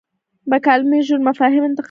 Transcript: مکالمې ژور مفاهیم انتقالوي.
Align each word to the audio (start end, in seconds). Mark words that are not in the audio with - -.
مکالمې 0.51 0.99
ژور 1.07 1.21
مفاهیم 1.27 1.63
انتقالوي. 1.65 1.79